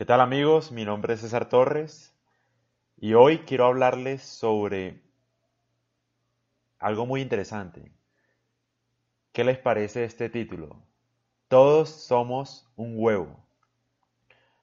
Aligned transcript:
¿Qué 0.00 0.06
tal 0.06 0.22
amigos? 0.22 0.72
Mi 0.72 0.86
nombre 0.86 1.12
es 1.12 1.20
César 1.20 1.50
Torres 1.50 2.14
y 2.96 3.12
hoy 3.12 3.40
quiero 3.40 3.66
hablarles 3.66 4.22
sobre 4.22 5.02
algo 6.78 7.04
muy 7.04 7.20
interesante. 7.20 7.92
¿Qué 9.32 9.44
les 9.44 9.58
parece 9.58 10.04
este 10.04 10.30
título? 10.30 10.82
Todos 11.48 11.90
somos 11.90 12.66
un 12.76 12.94
huevo. 12.96 13.44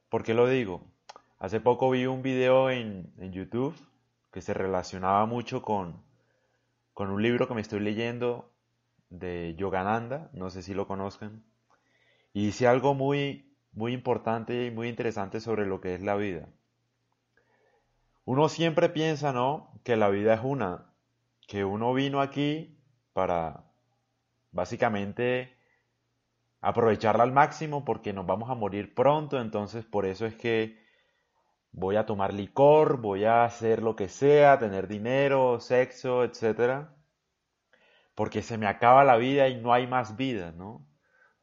¿Por 0.09 0.23
qué 0.23 0.33
lo 0.33 0.47
digo? 0.47 0.81
Hace 1.37 1.59
poco 1.59 1.91
vi 1.91 2.07
un 2.07 2.23
video 2.23 2.71
en, 2.71 3.13
YouTube 3.31 3.75
que 4.31 4.41
se 4.41 4.55
relacionaba 4.55 5.27
mucho 5.27 5.61
con, 5.61 6.01
con 6.95 7.11
un 7.11 7.21
libro 7.21 7.47
que 7.47 7.53
me 7.53 7.61
estoy 7.61 7.81
leyendo 7.81 8.49
de 9.11 9.53
Yogananda, 9.55 10.31
no 10.33 10.49
sé 10.49 10.63
si 10.63 10.73
lo 10.73 10.87
conozcan, 10.87 11.43
y 12.33 12.47
dice 12.47 12.65
algo 12.65 12.95
muy 12.95 13.46
muy 13.71 13.93
importante 13.93 14.65
y 14.65 14.71
muy 14.71 14.87
interesante 14.89 15.39
sobre 15.39 15.65
lo 15.65 15.81
que 15.81 15.95
es 15.95 16.01
la 16.01 16.15
vida. 16.15 16.49
Uno 18.25 18.49
siempre 18.49 18.89
piensa, 18.89 19.31
¿no? 19.31 19.71
Que 19.83 19.95
la 19.95 20.09
vida 20.09 20.33
es 20.33 20.41
una, 20.43 20.93
que 21.47 21.63
uno 21.63 21.93
vino 21.93 22.21
aquí 22.21 22.77
para 23.13 23.63
básicamente 24.51 25.57
aprovecharla 26.61 27.23
al 27.23 27.31
máximo 27.31 27.85
porque 27.85 28.13
nos 28.13 28.25
vamos 28.25 28.49
a 28.49 28.55
morir 28.55 28.93
pronto, 28.93 29.39
entonces 29.39 29.85
por 29.85 30.05
eso 30.05 30.25
es 30.25 30.35
que 30.35 30.77
voy 31.71 31.95
a 31.95 32.05
tomar 32.05 32.33
licor, 32.33 32.97
voy 32.99 33.25
a 33.25 33.45
hacer 33.45 33.81
lo 33.81 33.95
que 33.95 34.09
sea, 34.09 34.59
tener 34.59 34.87
dinero, 34.87 35.59
sexo, 35.59 36.23
etcétera, 36.23 36.95
porque 38.15 38.41
se 38.41 38.57
me 38.57 38.67
acaba 38.67 39.03
la 39.03 39.15
vida 39.17 39.47
y 39.47 39.61
no 39.61 39.73
hay 39.73 39.87
más 39.87 40.17
vida, 40.17 40.51
¿no? 40.51 40.85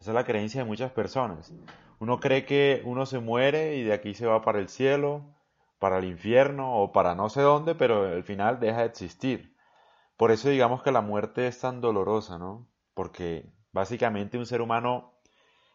Esa 0.00 0.10
es 0.10 0.14
la 0.14 0.24
creencia 0.24 0.62
de 0.62 0.68
muchas 0.68 0.91
personas. 0.92 1.54
Uno 1.98 2.20
cree 2.20 2.44
que 2.44 2.82
uno 2.84 3.06
se 3.06 3.18
muere 3.20 3.76
y 3.76 3.82
de 3.84 3.92
aquí 3.92 4.14
se 4.14 4.26
va 4.26 4.42
para 4.42 4.58
el 4.58 4.68
cielo, 4.68 5.34
para 5.78 5.98
el 5.98 6.04
infierno 6.04 6.80
o 6.82 6.92
para 6.92 7.14
no 7.14 7.28
sé 7.28 7.42
dónde, 7.42 7.74
pero 7.74 8.05
al 8.05 8.24
final 8.24 8.60
deja 8.60 8.80
de 8.80 8.86
existir. 8.86 9.56
Por 10.16 10.30
eso 10.30 10.48
digamos 10.48 10.82
que 10.82 10.92
la 10.92 11.00
muerte 11.00 11.46
es 11.46 11.60
tan 11.60 11.80
dolorosa, 11.80 12.38
¿no? 12.38 12.69
Porque 12.94 13.52
básicamente 13.72 14.38
un 14.38 14.46
ser 14.46 14.60
humano 14.60 15.20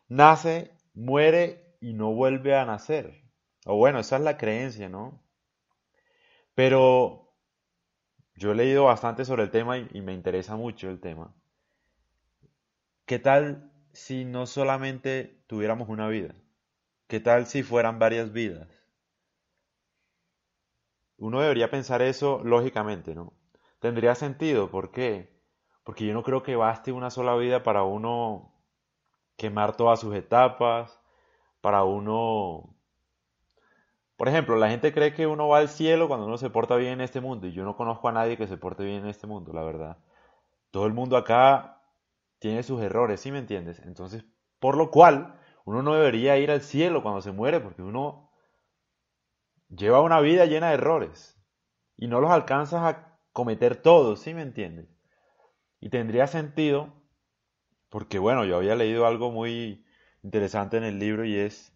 nace, 0.08 0.78
muere 0.94 1.76
y 1.82 1.94
no 1.94 2.14
vuelve 2.14 2.56
a 2.56 2.66
nacer. 2.66 3.24
O 3.66 3.76
bueno, 3.76 4.00
esa 4.00 4.18
es 4.18 4.24
la 4.24 4.38
creencia, 4.38 4.90
¿no? 4.90 5.24
Pero 6.56 7.36
yo 8.36 8.52
he 8.52 8.56
leído 8.56 8.86
bastante 8.86 9.26
sobre 9.26 9.44
el 9.44 9.52
tema 9.52 9.78
y, 9.78 10.02
me 10.02 10.14
interesa 10.14 10.56
mucho 10.56 10.90
el 10.90 11.00
tema. 11.00 11.36
¿Qué 13.06 13.20
tal 13.20 13.69
si 14.00 14.24
no 14.24 14.48
solamente 14.48 15.44
tuviéramos 15.48 15.90
una 15.90 16.08
vida? 16.08 16.34
¿Qué 17.08 17.20
tal 17.20 17.46
si 17.46 17.64
fueran 17.64 18.00
varias 18.00 18.32
vidas? 18.32 18.68
Uno 21.18 21.42
debería 21.42 21.70
pensar 21.70 22.02
eso 22.02 22.42
lógicamente, 22.44 23.14
¿no? 23.14 23.34
Tendría 23.80 24.16
sentido, 24.16 24.72
¿por 24.72 24.92
qué? 24.92 25.38
Porque 25.84 26.06
yo 26.06 26.14
no 26.14 26.24
creo 26.24 26.44
que 26.44 26.56
baste 26.56 26.92
una 26.94 27.10
sola 27.10 27.36
vida 27.36 27.62
para 27.62 27.84
uno 27.84 28.54
quemar 29.36 29.76
todas 29.76 30.00
sus 30.00 30.16
etapas, 30.16 31.00
para 31.62 31.84
uno... 31.84 32.76
Por 34.16 34.28
ejemplo, 34.28 34.56
la 34.56 34.70
gente 34.70 34.94
cree 34.94 35.14
que 35.14 35.28
uno 35.28 35.50
va 35.50 35.60
al 35.60 35.70
cielo 35.70 36.08
cuando 36.08 36.26
uno 36.26 36.38
se 36.38 36.50
porta 36.50 36.76
bien 36.78 36.94
en 36.94 37.02
este 37.02 37.22
mundo, 37.22 37.48
y 37.48 37.52
yo 37.52 37.66
no 37.66 37.76
conozco 37.76 38.08
a 38.08 38.14
nadie 38.14 38.38
que 38.38 38.48
se 38.48 38.58
porte 38.58 38.84
bien 38.84 39.04
en 39.04 39.08
este 39.08 39.28
mundo, 39.28 39.52
la 39.54 39.64
verdad. 39.64 39.98
Todo 40.72 40.86
el 40.86 40.94
mundo 40.94 41.18
acá 41.18 41.79
tiene 42.40 42.64
sus 42.64 42.82
errores, 42.82 43.22
¿sí 43.22 43.32
me 43.32 43.40
entiendes? 43.40 43.80
Entonces, 43.86 44.26
por 44.60 44.78
lo 44.78 44.92
cual, 44.92 45.40
uno 45.66 45.84
no 45.84 45.94
debería 45.94 46.38
ir 46.38 46.52
al 46.52 46.62
cielo 46.62 47.04
cuando 47.04 47.22
se 47.22 47.32
muere, 47.32 47.60
porque 47.60 47.82
uno 47.82 48.32
lleva 49.70 50.02
una 50.02 50.20
vida 50.20 50.46
llena 50.46 50.70
de 50.70 50.76
errores 50.76 51.40
y 51.96 52.08
no 52.08 52.22
los 52.22 52.32
alcanzas 52.32 52.82
a 52.84 53.20
cometer 53.34 53.76
todos, 53.76 54.22
¿sí 54.22 54.34
me 54.34 54.42
entiendes? 54.42 54.88
Y 55.80 55.90
tendría 55.90 56.28
sentido, 56.28 56.94
porque 57.90 58.20
bueno, 58.20 58.46
yo 58.46 58.58
había 58.58 58.76
leído 58.76 59.06
algo 59.06 59.32
muy 59.32 59.86
interesante 60.24 60.78
en 60.78 60.84
el 60.84 61.00
libro 61.00 61.26
y 61.26 61.36
es, 61.36 61.74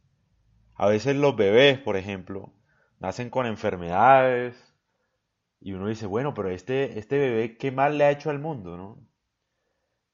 a 0.76 0.88
veces 0.88 1.16
los 1.16 1.36
bebés, 1.36 1.78
por 1.80 1.98
ejemplo, 1.98 2.54
nacen 3.00 3.30
con 3.30 3.46
enfermedades 3.46 4.74
y 5.60 5.74
uno 5.74 5.88
dice, 5.88 6.06
bueno, 6.06 6.34
pero 6.34 6.50
este, 6.50 6.98
este 7.00 7.18
bebé, 7.18 7.58
¿qué 7.58 7.72
mal 7.72 7.98
le 7.98 8.06
ha 8.06 8.12
hecho 8.12 8.30
al 8.30 8.40
mundo, 8.40 8.76
no? 8.76 9.13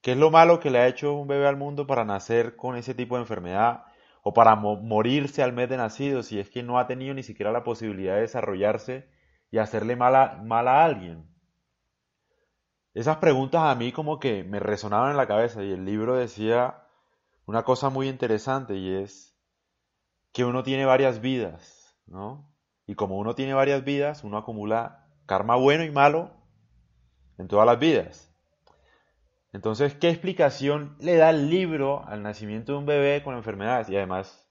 ¿Qué 0.02 0.12
es 0.12 0.18
lo 0.18 0.30
malo 0.30 0.60
que 0.60 0.70
le 0.70 0.78
ha 0.78 0.88
hecho 0.88 1.12
un 1.12 1.28
bebé 1.28 1.46
al 1.46 1.58
mundo 1.58 1.86
para 1.86 2.04
nacer 2.04 2.56
con 2.56 2.76
ese 2.76 2.94
tipo 2.94 3.16
de 3.16 3.22
enfermedad 3.22 3.84
o 4.22 4.32
para 4.32 4.56
morirse 4.56 5.42
al 5.42 5.52
mes 5.52 5.68
de 5.68 5.76
nacido 5.76 6.22
si 6.22 6.38
es 6.38 6.48
que 6.48 6.62
no 6.62 6.78
ha 6.78 6.86
tenido 6.86 7.12
ni 7.14 7.22
siquiera 7.22 7.52
la 7.52 7.64
posibilidad 7.64 8.14
de 8.14 8.22
desarrollarse 8.22 9.10
y 9.50 9.58
hacerle 9.58 9.96
mal 9.96 10.16
a, 10.16 10.36
mal 10.42 10.68
a 10.68 10.84
alguien? 10.84 11.28
Esas 12.94 13.18
preguntas 13.18 13.62
a 13.62 13.74
mí 13.74 13.92
como 13.92 14.18
que 14.18 14.42
me 14.42 14.58
resonaban 14.58 15.10
en 15.10 15.16
la 15.16 15.28
cabeza 15.28 15.62
y 15.62 15.70
el 15.70 15.84
libro 15.84 16.16
decía 16.16 16.82
una 17.44 17.62
cosa 17.62 17.90
muy 17.90 18.08
interesante 18.08 18.76
y 18.76 18.94
es 18.94 19.36
que 20.32 20.44
uno 20.44 20.62
tiene 20.62 20.86
varias 20.86 21.20
vidas, 21.20 21.94
¿no? 22.06 22.50
Y 22.86 22.94
como 22.94 23.18
uno 23.18 23.34
tiene 23.34 23.54
varias 23.54 23.84
vidas, 23.84 24.24
uno 24.24 24.38
acumula 24.38 25.06
karma 25.26 25.56
bueno 25.56 25.84
y 25.84 25.90
malo 25.90 26.32
en 27.38 27.48
todas 27.48 27.66
las 27.66 27.78
vidas. 27.78 28.29
Entonces, 29.52 29.94
¿qué 29.94 30.10
explicación 30.10 30.96
le 31.00 31.16
da 31.16 31.30
el 31.30 31.50
libro 31.50 32.04
al 32.06 32.22
nacimiento 32.22 32.72
de 32.72 32.78
un 32.78 32.86
bebé 32.86 33.22
con 33.22 33.36
enfermedades? 33.36 33.88
Y 33.88 33.96
además 33.96 34.48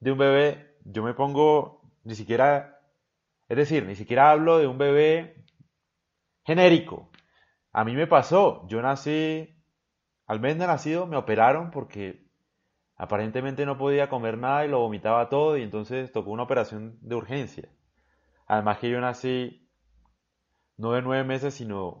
de 0.00 0.12
un 0.12 0.18
bebé, 0.18 0.76
yo 0.84 1.02
me 1.02 1.14
pongo 1.14 1.82
ni 2.04 2.14
siquiera, 2.14 2.80
es 3.48 3.56
decir, 3.56 3.86
ni 3.86 3.94
siquiera 3.94 4.30
hablo 4.30 4.58
de 4.58 4.66
un 4.66 4.78
bebé 4.78 5.44
genérico. 6.44 7.10
A 7.72 7.84
mí 7.84 7.94
me 7.94 8.06
pasó, 8.06 8.66
yo 8.68 8.82
nací, 8.82 9.56
al 10.26 10.40
mes 10.40 10.58
de 10.58 10.66
nacido 10.66 11.06
me 11.06 11.16
operaron 11.16 11.70
porque 11.70 12.26
aparentemente 12.96 13.66
no 13.66 13.78
podía 13.78 14.08
comer 14.08 14.36
nada 14.38 14.64
y 14.64 14.68
lo 14.68 14.80
vomitaba 14.80 15.28
todo 15.28 15.56
y 15.56 15.62
entonces 15.62 16.12
tocó 16.12 16.30
una 16.30 16.42
operación 16.42 16.98
de 17.00 17.14
urgencia. 17.14 17.68
Además 18.46 18.78
que 18.78 18.90
yo 18.90 19.00
nací 19.00 19.68
no 20.76 20.92
de 20.92 21.02
nueve 21.02 21.24
meses, 21.24 21.54
sino 21.54 22.00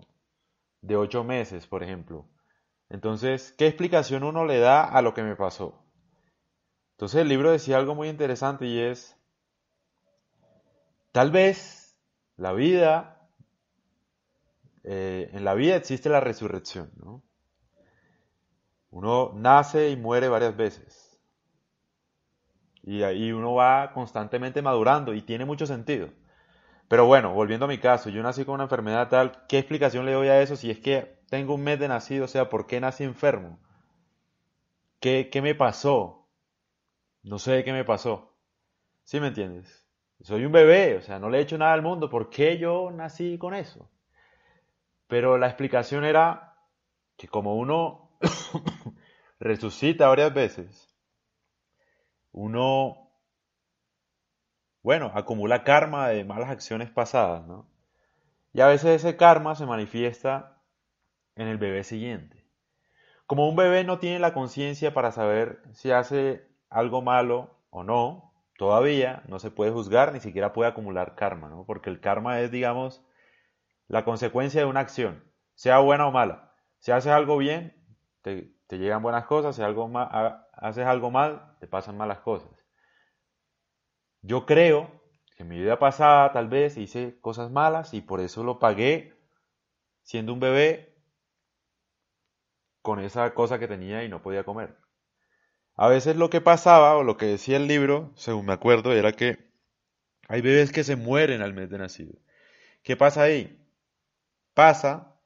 de 0.82 0.96
ocho 0.96 1.22
meses, 1.22 1.66
por 1.66 1.82
ejemplo. 1.82 2.26
Entonces, 2.90 3.54
¿qué 3.56 3.68
explicación 3.68 4.24
uno 4.24 4.44
le 4.44 4.58
da 4.58 4.84
a 4.84 5.00
lo 5.00 5.14
que 5.14 5.22
me 5.22 5.36
pasó? 5.36 5.80
Entonces 6.92 7.22
el 7.22 7.28
libro 7.28 7.52
decía 7.52 7.78
algo 7.78 7.94
muy 7.94 8.08
interesante 8.08 8.66
y 8.66 8.78
es, 8.78 9.16
tal 11.12 11.30
vez 11.30 11.96
la 12.36 12.52
vida, 12.52 13.28
eh, 14.82 15.30
en 15.32 15.44
la 15.44 15.54
vida 15.54 15.76
existe 15.76 16.08
la 16.08 16.20
resurrección, 16.20 16.90
¿no? 16.96 17.22
Uno 18.90 19.32
nace 19.36 19.90
y 19.90 19.96
muere 19.96 20.28
varias 20.28 20.56
veces. 20.56 21.16
Y 22.82 23.04
ahí 23.04 23.30
uno 23.30 23.54
va 23.54 23.92
constantemente 23.92 24.62
madurando 24.62 25.14
y 25.14 25.22
tiene 25.22 25.44
mucho 25.44 25.64
sentido. 25.64 26.08
Pero 26.88 27.06
bueno, 27.06 27.32
volviendo 27.32 27.66
a 27.66 27.68
mi 27.68 27.78
caso, 27.78 28.10
yo 28.10 28.20
nací 28.20 28.44
con 28.44 28.54
una 28.54 28.64
enfermedad 28.64 29.08
tal, 29.08 29.46
¿qué 29.46 29.58
explicación 29.58 30.06
le 30.06 30.12
doy 30.12 30.26
a 30.26 30.42
eso 30.42 30.56
si 30.56 30.72
es 30.72 30.80
que 30.80 31.19
tengo 31.30 31.54
un 31.54 31.62
mes 31.62 31.78
de 31.78 31.88
nacido, 31.88 32.24
o 32.26 32.28
sea, 32.28 32.50
¿por 32.50 32.66
qué 32.66 32.80
nací 32.80 33.04
enfermo? 33.04 33.58
¿Qué, 34.98 35.30
qué 35.30 35.40
me 35.40 35.54
pasó? 35.54 36.28
No 37.22 37.38
sé 37.38 37.62
qué 37.64 37.72
me 37.72 37.84
pasó. 37.84 38.34
¿Sí 39.04 39.20
me 39.20 39.28
entiendes? 39.28 39.86
Soy 40.22 40.44
un 40.44 40.52
bebé, 40.52 40.96
o 40.96 41.02
sea, 41.02 41.20
no 41.20 41.30
le 41.30 41.38
he 41.38 41.42
hecho 41.42 41.56
nada 41.56 41.72
al 41.72 41.82
mundo, 41.82 42.10
¿por 42.10 42.30
qué 42.30 42.58
yo 42.58 42.90
nací 42.90 43.38
con 43.38 43.54
eso? 43.54 43.88
Pero 45.06 45.38
la 45.38 45.46
explicación 45.46 46.04
era 46.04 46.56
que 47.16 47.28
como 47.28 47.56
uno 47.56 48.10
resucita 49.38 50.08
varias 50.08 50.34
veces, 50.34 50.94
uno, 52.32 53.12
bueno, 54.82 55.12
acumula 55.14 55.62
karma 55.62 56.08
de 56.08 56.24
malas 56.24 56.50
acciones 56.50 56.90
pasadas, 56.90 57.46
¿no? 57.46 57.68
Y 58.52 58.62
a 58.62 58.66
veces 58.66 59.04
ese 59.04 59.16
karma 59.16 59.54
se 59.54 59.64
manifiesta 59.64 60.59
en 61.36 61.48
el 61.48 61.58
bebé 61.58 61.84
siguiente. 61.84 62.44
Como 63.26 63.48
un 63.48 63.56
bebé 63.56 63.84
no 63.84 63.98
tiene 63.98 64.18
la 64.18 64.34
conciencia 64.34 64.92
para 64.92 65.12
saber 65.12 65.62
si 65.72 65.92
hace 65.92 66.48
algo 66.68 67.02
malo 67.02 67.56
o 67.70 67.84
no, 67.84 68.34
todavía 68.56 69.22
no 69.28 69.38
se 69.38 69.50
puede 69.50 69.70
juzgar, 69.70 70.12
ni 70.12 70.20
siquiera 70.20 70.52
puede 70.52 70.70
acumular 70.70 71.14
karma, 71.14 71.48
¿no? 71.48 71.64
Porque 71.64 71.90
el 71.90 72.00
karma 72.00 72.40
es, 72.40 72.50
digamos, 72.50 73.04
la 73.86 74.04
consecuencia 74.04 74.60
de 74.60 74.66
una 74.66 74.80
acción, 74.80 75.24
sea 75.54 75.78
buena 75.78 76.06
o 76.06 76.10
mala. 76.10 76.52
Si 76.78 76.92
haces 76.92 77.12
algo 77.12 77.38
bien, 77.38 77.74
te, 78.22 78.52
llegan 78.70 79.02
buenas 79.02 79.26
cosas, 79.26 79.56
si 79.56 79.62
algo 79.62 79.90
haces 80.52 80.86
algo 80.86 81.10
mal, 81.10 81.56
te 81.58 81.66
pasan 81.66 81.96
malas 81.96 82.20
cosas. 82.20 82.50
Yo 84.22 84.46
creo 84.46 84.90
que 85.36 85.42
en 85.44 85.48
mi 85.48 85.58
vida 85.58 85.78
pasada 85.78 86.32
tal 86.32 86.48
vez 86.48 86.76
hice 86.76 87.18
cosas 87.20 87.50
malas 87.50 87.94
y 87.94 88.00
por 88.00 88.20
eso 88.20 88.44
lo 88.44 88.58
pagué 88.58 89.18
siendo 90.02 90.32
un 90.32 90.40
bebé 90.40 90.89
con 92.82 93.00
esa 93.00 93.34
cosa 93.34 93.58
que 93.58 93.68
tenía 93.68 94.04
y 94.04 94.08
no 94.08 94.22
podía 94.22 94.44
comer. 94.44 94.76
a 95.76 95.88
veces 95.88 96.16
lo 96.16 96.30
que 96.30 96.40
pasaba 96.40 96.96
o 96.96 97.04
lo 97.04 97.16
que 97.16 97.26
decía 97.26 97.56
el 97.56 97.66
libro, 97.66 98.12
según 98.16 98.46
me 98.46 98.52
acuerdo, 98.52 98.92
era 98.92 99.12
que 99.12 99.50
hay 100.28 100.42
bebés 100.42 100.72
que 100.72 100.84
se 100.84 100.96
mueren 100.96 101.42
al 101.42 101.54
mes 101.54 101.70
de 101.70 101.78
nacido. 101.78 102.14
¿Qué 102.82 102.96
pasa 102.96 103.22
ahí? 103.22 103.66
Pasa 104.54 105.20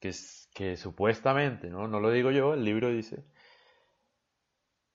que, 0.00 0.76
supuestamente, 0.76 1.70
¿no? 1.70 1.88
no 1.88 2.00
lo 2.00 2.10
digo 2.10 2.30
yo, 2.30 2.54
el 2.54 2.64
libro 2.64 2.90
dice, 2.90 3.24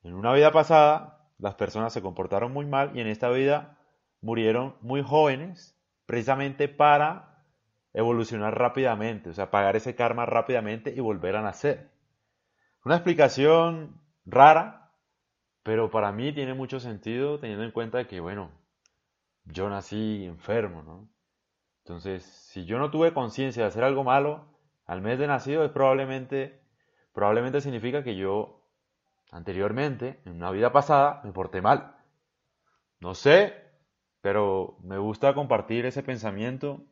en 0.04 0.14
una 0.14 0.34
vida 0.34 0.52
pasada 0.52 1.32
las 1.38 1.56
personas 1.56 1.94
se 1.94 2.02
comportaron 2.02 2.52
muy 2.52 2.66
mal 2.66 2.96
y 2.96 3.02
en 3.02 3.08
esta 3.08 3.30
vida 3.30 3.80
murieron 4.22 4.76
muy 4.82 5.02
jóvenes 5.02 5.78
precisamente 6.06 6.68
para 6.68 7.29
evolucionar 7.94 8.58
rápidamente, 8.58 9.30
o 9.30 9.34
sea, 9.34 9.52
pagar 9.52 9.76
ese 9.76 9.96
karma 9.96 10.26
rápidamente 10.26 10.94
y 10.96 11.00
volver 11.00 11.36
a 11.36 11.42
nacer. 11.42 11.90
Una 12.86 12.96
explicación 12.96 14.02
rara, 14.26 14.92
pero 15.64 15.90
para 15.90 16.12
mí 16.12 16.34
tiene 16.34 16.54
mucho 16.54 16.80
sentido 16.80 17.40
teniendo 17.40 17.64
en 17.64 17.72
cuenta 17.72 18.08
que, 18.08 18.20
bueno, 18.20 18.52
yo 19.44 19.70
nací 19.70 20.26
enfermo, 20.26 20.84
¿no? 20.84 21.10
Entonces, 21.84 22.24
si 22.24 22.66
yo 22.66 22.78
no 22.78 22.92
tuve 22.92 23.14
conciencia 23.14 23.64
de 23.64 23.70
hacer 23.70 23.84
algo 23.84 24.04
malo 24.04 24.46
al 24.86 25.02
mes 25.02 25.20
de 25.20 25.28
nacido, 25.28 25.66
es 25.66 25.72
probablemente, 25.72 26.62
probablemente 27.14 27.62
significa 27.62 28.04
que 28.04 28.16
yo 28.16 28.60
anteriormente, 29.32 30.22
en 30.26 30.36
una 30.36 30.52
vida 30.52 30.72
pasada, 30.72 31.22
me 31.24 31.32
porté 31.32 31.62
mal. 31.62 31.96
No 33.00 33.16
sé, 33.16 33.56
pero 34.22 34.78
me 34.84 34.98
gusta 34.98 35.34
compartir 35.34 35.86
ese 35.86 36.04
pensamiento 36.04 36.86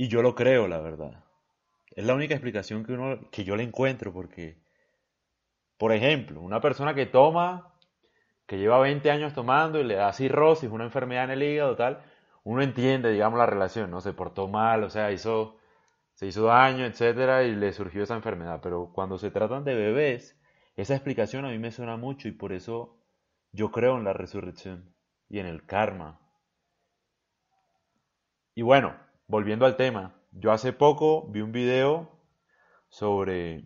y 0.00 0.08
yo 0.08 0.22
lo 0.22 0.34
creo, 0.34 0.66
la 0.66 0.80
verdad. 0.80 1.22
Es 1.90 2.06
la 2.06 2.14
única 2.14 2.32
explicación 2.32 2.86
que, 2.86 2.94
uno, 2.94 3.20
que 3.30 3.44
yo 3.44 3.54
le 3.54 3.64
encuentro, 3.64 4.14
porque, 4.14 4.56
por 5.76 5.92
ejemplo, 5.92 6.40
una 6.40 6.58
persona 6.58 6.94
que 6.94 7.04
toma, 7.04 7.74
que 8.46 8.56
lleva 8.56 8.78
20 8.78 9.10
años 9.10 9.34
tomando 9.34 9.78
y 9.78 9.84
le 9.84 9.96
da 9.96 10.14
cirrosis, 10.14 10.70
una 10.70 10.84
enfermedad 10.84 11.24
en 11.24 11.32
el 11.32 11.42
hígado, 11.42 11.76
tal, 11.76 12.02
uno 12.44 12.62
entiende, 12.62 13.12
digamos, 13.12 13.38
la 13.38 13.44
relación, 13.44 13.90
¿no? 13.90 14.00
Se 14.00 14.14
portó 14.14 14.48
mal, 14.48 14.84
o 14.84 14.88
sea, 14.88 15.12
hizo, 15.12 15.58
se 16.14 16.28
hizo 16.28 16.44
daño, 16.44 16.86
etcétera, 16.86 17.44
y 17.44 17.54
le 17.54 17.70
surgió 17.74 18.04
esa 18.04 18.16
enfermedad. 18.16 18.60
Pero 18.62 18.92
cuando 18.94 19.18
se 19.18 19.30
tratan 19.30 19.64
de 19.64 19.74
bebés, 19.74 20.34
esa 20.76 20.94
explicación 20.94 21.44
a 21.44 21.50
mí 21.50 21.58
me 21.58 21.72
suena 21.72 21.98
mucho 21.98 22.26
y 22.26 22.32
por 22.32 22.54
eso 22.54 22.96
yo 23.52 23.70
creo 23.70 23.98
en 23.98 24.04
la 24.04 24.14
resurrección 24.14 24.94
y 25.28 25.40
en 25.40 25.46
el 25.46 25.66
karma. 25.66 26.18
Y 28.54 28.62
bueno, 28.62 29.09
volviendo 29.30 29.64
al 29.64 29.76
tema, 29.76 30.12
yo 30.32 30.50
hace 30.50 30.72
poco 30.72 31.28
vi 31.28 31.40
un 31.40 31.52
video 31.52 32.10
sobre 32.88 33.64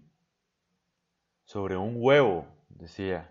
sobre 1.45 1.77
un 1.77 1.95
huevo, 1.97 2.47
decía. 2.69 3.31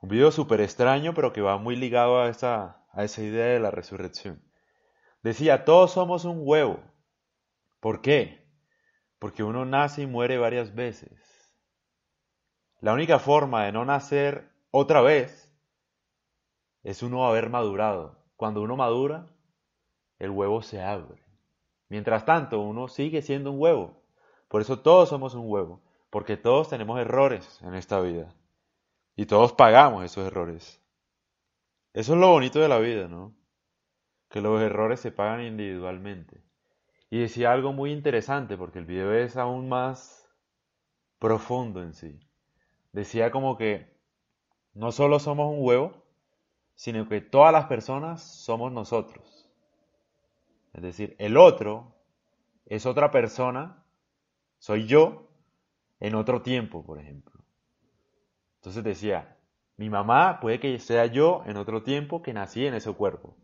Un 0.00 0.08
video 0.08 0.30
súper 0.30 0.60
extraño, 0.60 1.12
pero 1.14 1.32
que 1.32 1.40
va 1.40 1.58
muy 1.58 1.74
ligado 1.76 2.20
a 2.20 2.28
esa, 2.28 2.84
a 2.92 3.04
esa 3.04 3.22
idea 3.22 3.46
de 3.46 3.60
la 3.60 3.70
resurrección. 3.70 4.42
Decía, 5.22 5.64
todos 5.64 5.92
somos 5.92 6.24
un 6.24 6.40
huevo. 6.40 6.80
¿Por 7.80 8.00
qué? 8.00 8.46
Porque 9.18 9.42
uno 9.42 9.64
nace 9.64 10.02
y 10.02 10.06
muere 10.06 10.38
varias 10.38 10.74
veces. 10.74 11.18
La 12.80 12.92
única 12.92 13.18
forma 13.18 13.64
de 13.64 13.72
no 13.72 13.84
nacer 13.84 14.50
otra 14.70 15.00
vez 15.00 15.52
es 16.82 17.02
uno 17.02 17.26
haber 17.26 17.48
madurado. 17.48 18.22
Cuando 18.36 18.60
uno 18.62 18.76
madura, 18.76 19.26
el 20.18 20.30
huevo 20.30 20.62
se 20.62 20.82
abre. 20.82 21.23
Mientras 21.94 22.24
tanto, 22.24 22.60
uno 22.60 22.88
sigue 22.88 23.22
siendo 23.22 23.52
un 23.52 23.60
huevo. 23.60 24.02
Por 24.48 24.60
eso 24.60 24.80
todos 24.80 25.10
somos 25.10 25.36
un 25.36 25.48
huevo, 25.48 25.80
porque 26.10 26.36
todos 26.36 26.68
tenemos 26.68 26.98
errores 26.98 27.62
en 27.62 27.76
esta 27.76 28.00
vida. 28.00 28.34
Y 29.14 29.26
todos 29.26 29.52
pagamos 29.52 30.04
esos 30.04 30.26
errores. 30.26 30.82
Eso 31.92 32.14
es 32.14 32.18
lo 32.18 32.30
bonito 32.30 32.58
de 32.58 32.66
la 32.66 32.80
vida, 32.80 33.06
¿no? 33.06 33.32
Que 34.28 34.40
los 34.40 34.60
errores 34.60 34.98
se 34.98 35.12
pagan 35.12 35.42
individualmente. 35.42 36.42
Y 37.10 37.20
decía 37.20 37.52
algo 37.52 37.72
muy 37.72 37.92
interesante, 37.92 38.56
porque 38.56 38.80
el 38.80 38.86
video 38.86 39.14
es 39.14 39.36
aún 39.36 39.68
más 39.68 40.28
profundo 41.20 41.80
en 41.80 41.94
sí. 41.94 42.18
Decía 42.90 43.30
como 43.30 43.56
que 43.56 43.96
no 44.72 44.90
solo 44.90 45.20
somos 45.20 45.48
un 45.48 45.64
huevo, 45.64 45.92
sino 46.74 47.08
que 47.08 47.20
todas 47.20 47.52
las 47.52 47.66
personas 47.66 48.20
somos 48.20 48.72
nosotros. 48.72 49.43
Es 50.74 50.82
decir, 50.82 51.16
el 51.18 51.36
otro 51.36 51.94
es 52.66 52.84
otra 52.84 53.10
persona, 53.10 53.84
soy 54.58 54.86
yo, 54.86 55.30
en 56.00 56.14
otro 56.14 56.42
tiempo, 56.42 56.84
por 56.84 56.98
ejemplo. 56.98 57.44
Entonces 58.56 58.82
decía, 58.84 59.38
mi 59.76 59.88
mamá 59.88 60.40
puede 60.40 60.60
que 60.60 60.78
sea 60.78 61.06
yo 61.06 61.42
en 61.46 61.56
otro 61.56 61.82
tiempo 61.82 62.22
que 62.22 62.32
nací 62.32 62.66
en 62.66 62.74
ese 62.74 62.92
cuerpo. 62.92 63.36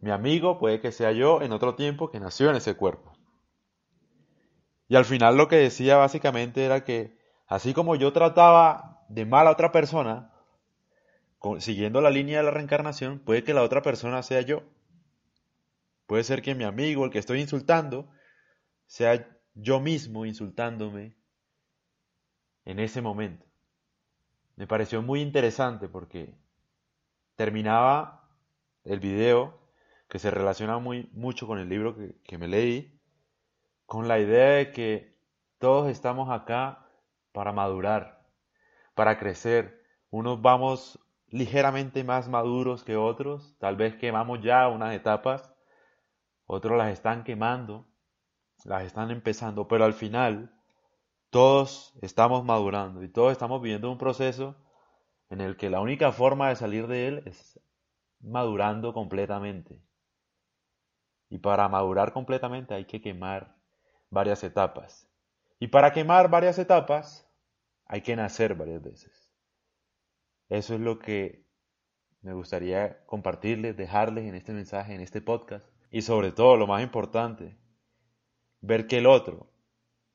Mi 0.00 0.10
amigo 0.10 0.58
puede 0.58 0.80
que 0.80 0.92
sea 0.92 1.12
yo 1.12 1.42
en 1.42 1.52
otro 1.52 1.74
tiempo 1.74 2.10
que 2.10 2.20
nació 2.20 2.50
en 2.50 2.56
ese 2.56 2.74
cuerpo. 2.74 3.12
Y 4.88 4.96
al 4.96 5.04
final 5.04 5.36
lo 5.36 5.48
que 5.48 5.56
decía 5.56 5.96
básicamente 5.96 6.64
era 6.64 6.84
que 6.84 7.16
así 7.46 7.74
como 7.74 7.94
yo 7.94 8.12
trataba 8.12 9.04
de 9.08 9.26
mal 9.26 9.46
a 9.46 9.52
otra 9.52 9.70
persona, 9.70 10.32
siguiendo 11.58 12.00
la 12.00 12.10
línea 12.10 12.38
de 12.38 12.44
la 12.44 12.50
reencarnación, 12.50 13.18
puede 13.18 13.44
que 13.44 13.54
la 13.54 13.62
otra 13.62 13.82
persona 13.82 14.22
sea 14.22 14.40
yo. 14.40 14.62
Puede 16.10 16.24
ser 16.24 16.42
que 16.42 16.56
mi 16.56 16.64
amigo, 16.64 17.04
el 17.04 17.12
que 17.12 17.20
estoy 17.20 17.40
insultando, 17.40 18.10
sea 18.88 19.28
yo 19.54 19.78
mismo 19.78 20.26
insultándome 20.26 21.16
en 22.64 22.80
ese 22.80 23.00
momento. 23.00 23.46
Me 24.56 24.66
pareció 24.66 25.02
muy 25.02 25.20
interesante 25.20 25.88
porque 25.88 26.34
terminaba 27.36 28.28
el 28.82 28.98
video 28.98 29.60
que 30.08 30.18
se 30.18 30.32
relaciona 30.32 30.80
muy, 30.80 31.08
mucho 31.12 31.46
con 31.46 31.60
el 31.60 31.68
libro 31.68 31.94
que, 31.94 32.16
que 32.24 32.38
me 32.38 32.48
leí, 32.48 33.00
con 33.86 34.08
la 34.08 34.18
idea 34.18 34.56
de 34.56 34.72
que 34.72 35.16
todos 35.60 35.88
estamos 35.88 36.28
acá 36.28 36.88
para 37.30 37.52
madurar, 37.52 38.26
para 38.96 39.16
crecer. 39.16 39.84
Unos 40.10 40.42
vamos 40.42 40.98
ligeramente 41.28 42.02
más 42.02 42.28
maduros 42.28 42.82
que 42.82 42.96
otros, 42.96 43.54
tal 43.60 43.76
vez 43.76 43.94
quemamos 43.94 44.42
ya 44.42 44.66
unas 44.66 44.92
etapas, 44.92 45.49
otros 46.50 46.76
las 46.76 46.92
están 46.92 47.22
quemando, 47.22 47.86
las 48.64 48.82
están 48.82 49.10
empezando, 49.12 49.68
pero 49.68 49.84
al 49.84 49.94
final 49.94 50.52
todos 51.30 51.94
estamos 52.02 52.44
madurando 52.44 53.04
y 53.04 53.08
todos 53.08 53.30
estamos 53.30 53.62
viviendo 53.62 53.90
un 53.90 53.98
proceso 53.98 54.56
en 55.28 55.40
el 55.40 55.56
que 55.56 55.70
la 55.70 55.80
única 55.80 56.10
forma 56.10 56.48
de 56.48 56.56
salir 56.56 56.88
de 56.88 57.06
él 57.06 57.22
es 57.26 57.60
madurando 58.18 58.92
completamente. 58.92 59.80
Y 61.28 61.38
para 61.38 61.68
madurar 61.68 62.12
completamente 62.12 62.74
hay 62.74 62.84
que 62.84 63.00
quemar 63.00 63.56
varias 64.10 64.42
etapas. 64.42 65.08
Y 65.60 65.68
para 65.68 65.92
quemar 65.92 66.30
varias 66.30 66.58
etapas 66.58 67.30
hay 67.86 68.00
que 68.00 68.16
nacer 68.16 68.56
varias 68.56 68.82
veces. 68.82 69.32
Eso 70.48 70.74
es 70.74 70.80
lo 70.80 70.98
que 70.98 71.46
me 72.22 72.32
gustaría 72.32 73.06
compartirles, 73.06 73.76
dejarles 73.76 74.24
en 74.24 74.34
este 74.34 74.52
mensaje, 74.52 74.94
en 74.94 75.00
este 75.00 75.20
podcast. 75.20 75.70
Y 75.90 76.02
sobre 76.02 76.32
todo, 76.32 76.56
lo 76.56 76.66
más 76.66 76.82
importante, 76.82 77.56
ver 78.60 78.86
que 78.86 78.98
el 78.98 79.06
otro, 79.06 79.50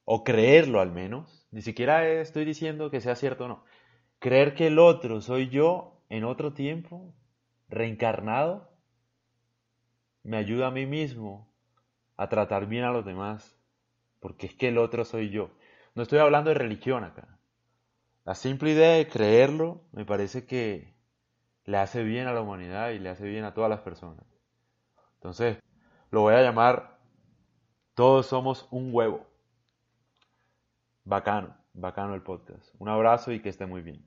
o 0.05 0.23
creerlo 0.23 0.79
al 0.79 0.91
menos, 0.91 1.47
ni 1.51 1.61
siquiera 1.61 2.07
estoy 2.07 2.45
diciendo 2.45 2.89
que 2.89 3.01
sea 3.01 3.15
cierto 3.15 3.45
o 3.45 3.47
no, 3.47 3.63
creer 4.19 4.55
que 4.55 4.67
el 4.67 4.79
otro 4.79 5.21
soy 5.21 5.49
yo 5.49 6.01
en 6.09 6.23
otro 6.23 6.53
tiempo, 6.53 7.13
reencarnado, 7.67 8.69
me 10.23 10.37
ayuda 10.37 10.67
a 10.67 10.71
mí 10.71 10.85
mismo 10.85 11.51
a 12.17 12.29
tratar 12.29 12.67
bien 12.67 12.83
a 12.83 12.91
los 12.91 13.05
demás, 13.05 13.57
porque 14.19 14.47
es 14.47 14.55
que 14.55 14.69
el 14.69 14.77
otro 14.77 15.05
soy 15.05 15.29
yo. 15.29 15.51
No 15.93 16.03
estoy 16.03 16.19
hablando 16.19 16.49
de 16.49 16.55
religión 16.55 17.03
acá, 17.03 17.35
la 18.25 18.33
simple 18.33 18.71
idea 18.71 18.93
de 18.93 19.07
creerlo 19.07 19.83
me 19.91 20.03
parece 20.03 20.47
que 20.47 20.95
le 21.63 21.77
hace 21.77 22.03
bien 22.03 22.25
a 22.25 22.33
la 22.33 22.41
humanidad 22.41 22.89
y 22.89 22.97
le 22.97 23.09
hace 23.09 23.27
bien 23.27 23.45
a 23.45 23.53
todas 23.53 23.69
las 23.69 23.81
personas. 23.81 24.25
Entonces, 25.25 25.57
lo 26.11 26.21
voy 26.21 26.35
a 26.35 26.43
llamar 26.43 26.99
Todos 27.95 28.27
somos 28.27 28.67
un 28.69 28.93
huevo. 28.93 29.25
Bacano, 31.03 31.57
bacano 31.73 32.13
el 32.13 32.21
podcast. 32.21 32.69
Un 32.77 32.89
abrazo 32.89 33.31
y 33.31 33.39
que 33.39 33.49
esté 33.49 33.65
muy 33.65 33.81
bien. 33.81 34.05